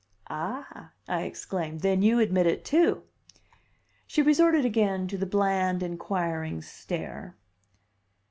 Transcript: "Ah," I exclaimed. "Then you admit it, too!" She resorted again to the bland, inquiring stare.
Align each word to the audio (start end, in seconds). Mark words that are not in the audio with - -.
"Ah," 0.31 0.93
I 1.07 1.25
exclaimed. 1.25 1.81
"Then 1.81 2.01
you 2.01 2.17
admit 2.19 2.47
it, 2.47 2.65
too!" 2.65 3.03
She 4.07 4.23
resorted 4.23 4.65
again 4.65 5.07
to 5.09 5.15
the 5.15 5.27
bland, 5.27 5.83
inquiring 5.83 6.63
stare. 6.63 7.37